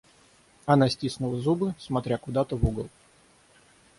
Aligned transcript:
Она 0.65 0.89
стиснула 0.89 1.37
зубы, 1.39 1.75
смотря 1.77 2.17
куда-то 2.17 2.55
в 2.55 2.65
угол. 2.65 2.89